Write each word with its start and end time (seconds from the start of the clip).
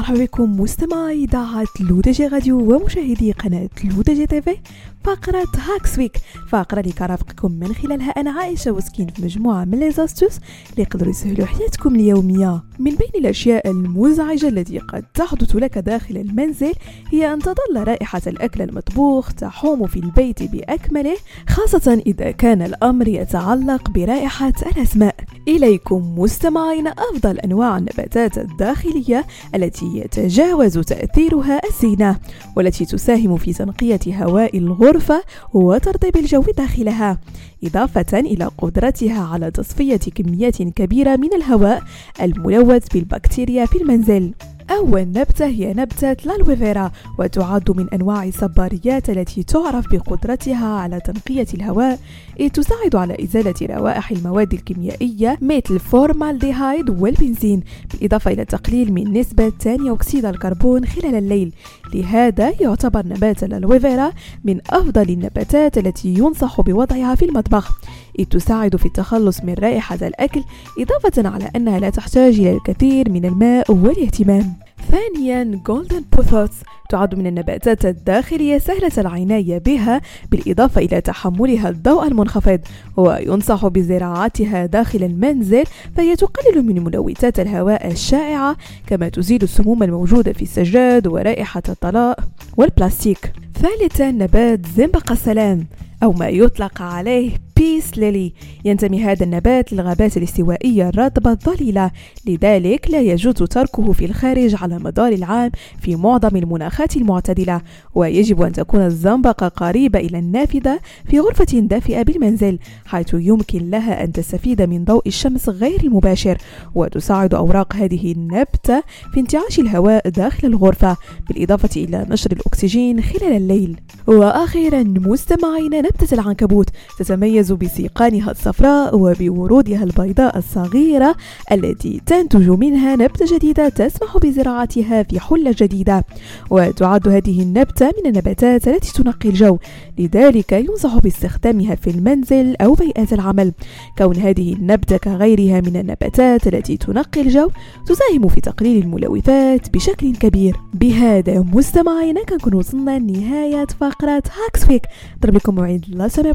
إليكم 0.00 0.60
مستمعي 0.60 1.24
إذاعة 1.24 1.66
لودجي 1.80 2.26
راديو 2.26 2.74
ومشاهدي 2.74 3.32
قناة 3.32 3.68
لودجي 3.84 4.26
تيفي 4.26 4.56
فقرة 5.04 5.46
Hacks 5.56 5.98
Week 5.98 6.16
فقرة 6.48 6.80
اللي 6.80 6.92
كرافقكم 6.92 7.52
من 7.52 7.74
خلالها 7.74 8.10
أنا 8.10 8.30
عائشة 8.30 8.70
وسكين 8.70 9.06
في 9.08 9.24
مجموعة 9.24 9.64
من 9.64 9.78
les 9.80 9.97
astuces 9.97 10.36
اللي 10.70 10.82
يقدروا 10.82 11.10
يسهلوا 11.10 11.46
حياتكم 11.46 11.94
اليومية. 11.94 12.62
من 12.78 12.90
بين 12.90 13.10
الأشياء 13.14 13.70
المزعجة 13.70 14.48
التي 14.48 14.78
قد 14.78 15.04
تحدث 15.14 15.56
لك 15.56 15.78
داخل 15.78 16.16
المنزل 16.16 16.72
هي 17.12 17.32
أن 17.32 17.38
تظل 17.38 17.88
رائحة 17.88 18.22
الأكل 18.26 18.62
المطبوخ 18.62 19.32
تحوم 19.32 19.86
في 19.86 19.96
البيت 19.96 20.42
بأكمله 20.42 21.16
خاصة 21.48 22.02
إذا 22.06 22.30
كان 22.30 22.62
الأمر 22.62 23.08
يتعلق 23.08 23.90
برائحة 23.90 24.52
الأسماء. 24.76 25.14
إليكم 25.48 26.14
مستمعين 26.18 26.86
أفضل 26.86 27.38
أنواع 27.38 27.78
النباتات 27.78 28.38
الداخلية 28.38 29.26
التي 29.54 29.81
يتجاوز 29.82 30.78
تأثيرها 30.78 31.60
الزينة 31.70 32.16
والتي 32.56 32.84
تساهم 32.84 33.36
في 33.36 33.52
تنقية 33.52 34.24
هواء 34.24 34.58
الغرفة 34.58 35.22
وترطيب 35.54 36.16
الجو 36.16 36.42
داخلها 36.56 37.18
إضافة 37.64 38.20
إلى 38.20 38.44
قدرتها 38.58 39.22
على 39.22 39.50
تصفية 39.50 39.96
كميات 39.96 40.62
كبيرة 40.62 41.16
من 41.16 41.34
الهواء 41.34 41.82
الملوث 42.22 42.88
بالبكتيريا 42.94 43.66
في 43.66 43.82
المنزل. 43.82 44.32
أول 44.78 45.02
نبتة 45.02 45.46
هي 45.46 45.74
نبتة 45.74 46.16
لالويفيرا 46.24 46.90
وتعد 47.18 47.70
من 47.70 47.88
أنواع 47.88 48.24
الصباريات 48.24 49.10
التي 49.10 49.42
تعرف 49.42 49.92
بقدرتها 49.92 50.66
على 50.66 51.00
تنقية 51.00 51.46
الهواء. 51.54 51.98
إذ 52.40 52.48
تساعد 52.48 52.96
على 52.96 53.16
إزالة 53.24 53.54
روائح 53.76 54.10
المواد 54.10 54.52
الكيميائية 54.52 55.38
مثل 55.40 55.62
الفورمالديهايد 55.70 56.90
والبنزين 56.90 57.62
بالإضافة 57.92 58.30
إلى 58.30 58.42
التقليل 58.42 58.92
من 58.92 59.12
نسبة 59.12 59.52
ثاني 59.60 59.90
أكسيد 59.90 60.24
الكربون 60.24 60.84
خلال 60.84 61.14
الليل. 61.14 61.52
لهذا 61.94 62.52
يعتبر 62.60 63.06
نبات 63.06 63.44
ال 63.44 63.52
aloe 63.52 63.82
vera 63.82 64.12
من 64.44 64.60
أفضل 64.70 65.10
النباتات 65.10 65.78
التي 65.78 66.08
ينصح 66.08 66.60
بوضعها 66.60 67.14
في 67.14 67.24
المطبخ. 67.24 67.80
إذ 68.18 68.24
تساعد 68.24 68.76
في 68.76 68.86
التخلص 68.86 69.44
من 69.44 69.54
رائحة 69.54 69.98
الأكل 70.02 70.44
إضافة 70.78 71.28
على 71.28 71.50
أنها 71.56 71.80
لا 71.80 71.90
تحتاج 71.90 72.40
إلى 72.40 72.52
الكثير 72.52 73.10
من 73.10 73.24
الماء 73.24 73.72
والاهتمام. 73.72 74.52
ثانيا 74.90 75.60
golden 75.66 76.04
pothos 76.12 76.56
تعد 76.90 77.14
من 77.14 77.26
النباتات 77.26 77.86
الداخلية 77.86 78.58
سهلة 78.58 78.92
العناية 78.98 79.58
بها 79.58 80.00
بالإضافة 80.30 80.80
إلى 80.80 81.00
تحملها 81.00 81.68
الضوء 81.68 82.06
المنخفض 82.06 82.60
وينصح 82.96 83.66
بزراعتها 83.66 84.66
داخل 84.66 85.04
المنزل 85.04 85.64
فهي 85.96 86.16
تقلل 86.16 86.62
من 86.66 86.84
ملوثات 86.84 87.40
الهواء 87.40 87.90
الشائعة 87.90 88.56
كما 88.86 89.08
تزيل 89.08 89.42
السموم 89.42 89.82
الموجودة 89.82 90.32
في 90.32 90.42
السجاد 90.42 91.06
ورائحة 91.06 91.62
الطلاء 91.68 92.18
والبلاستيك. 92.56 93.32
ثالثا 93.54 94.10
نبات 94.10 94.66
زنبق 94.66 95.12
السلام 95.12 95.66
أو 96.02 96.12
ما 96.12 96.28
يطلق 96.28 96.82
عليه 96.82 97.51
بيس 97.82 97.98
ليلي 97.98 98.32
ينتمي 98.64 99.04
هذا 99.04 99.24
النبات 99.24 99.72
للغابات 99.72 100.16
الاستوائية 100.16 100.88
الرطبة 100.88 101.30
الظليلة. 101.30 101.90
لذلك 102.26 102.90
لا 102.90 103.00
يجوز 103.00 103.34
تركه 103.34 103.92
في 103.92 104.04
الخارج 104.04 104.54
على 104.62 104.78
مدار 104.78 105.12
العام 105.12 105.50
في 105.80 105.96
معظم 105.96 106.36
المناخات 106.36 106.96
المعتدلة. 106.96 107.60
ويجب 107.94 108.42
أن 108.42 108.52
تكون 108.52 108.80
الزنبقة 108.80 109.48
قريبة 109.48 109.98
إلى 109.98 110.18
النافذة 110.18 110.80
في 111.10 111.20
غرفة 111.20 111.58
دافئة 111.58 112.02
بالمنزل 112.02 112.58
حيث 112.86 113.14
يمكن 113.14 113.70
لها 113.70 114.04
أن 114.04 114.12
تستفيد 114.12 114.62
من 114.62 114.84
ضوء 114.84 115.02
الشمس 115.06 115.48
غير 115.48 115.80
المباشر. 115.80 116.38
وتساعد 116.74 117.34
أوراق 117.34 117.76
هذه 117.76 118.12
النبتة 118.12 118.82
في 119.14 119.20
انتعاش 119.20 119.58
الهواء 119.58 120.08
داخل 120.08 120.48
الغرفة 120.48 120.96
بالإضافة 121.28 121.82
إلى 121.82 122.06
نشر 122.08 122.32
الأكسجين 122.32 123.02
خلال 123.02 123.32
الليل. 123.36 123.80
وأخيرا 124.06 124.82
مستمعين 124.82 125.70
نبتة 125.70 126.14
العنكبوت 126.14 126.68
تتميز 126.98 127.52
بسيقانها 127.72 128.30
الصفراء 128.30 128.96
وبورودها 128.96 129.84
البيضاء 129.84 130.38
الصغيرة 130.38 131.16
التي 131.52 132.00
تنتج 132.06 132.50
منها 132.50 132.96
نبتة 132.96 133.36
جديدة 133.36 133.68
تسمح 133.68 134.16
بزراعتها 134.18 135.02
في 135.02 135.20
حلة 135.20 135.54
جديدة. 135.58 136.04
وتعد 136.50 137.08
هذه 137.08 137.42
النبتة 137.42 137.86
من 137.86 138.06
النباتات 138.06 138.68
التي 138.68 138.92
تنقي 138.92 139.28
الجو. 139.28 139.58
لذلك 139.98 140.52
ينصح 140.52 140.98
باستخدامها 140.98 141.74
في 141.74 141.90
المنزل 141.90 142.56
أو 142.60 142.74
بيئات 142.74 143.12
العمل. 143.12 143.52
كون 143.98 144.16
هذه 144.16 144.52
النبتة 144.52 144.96
كغيرها 144.96 145.60
من 145.60 145.76
النباتات 145.76 146.46
التي 146.46 146.76
تنقي 146.76 147.20
الجو 147.20 147.48
تساهم 147.86 148.28
في 148.28 148.40
تقليل 148.40 148.82
الملوثات 148.82 149.70
بشكل 149.74 150.16
كبير. 150.16 150.56
بهذا 150.74 151.44
مستمعينا 151.52 152.24
كنكون 152.24 152.54
وصلنا 152.54 152.98
لنهاية 152.98 153.66
فقرة 153.80 154.22
Hacks 154.44 154.68
Week 154.68 154.82
ضرب 155.22 155.34
لكم 155.34 155.54
موعد 155.54 155.84
la 155.88 156.08
semaine 156.08 156.34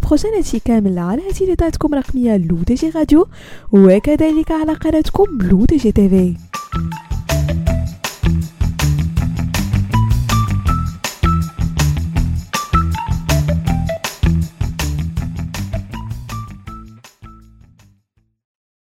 كامل 0.66 1.00
على 1.00 1.22
تليفوناتكم 1.34 1.96
رقمية 1.96 2.38
L'ODJ 2.38 2.90
Radio 2.90 3.28
وكذلك 3.72 4.52
على 4.52 4.74
قناتكم 4.74 5.38
L'ODJ 5.42 5.92
TV 5.92 6.36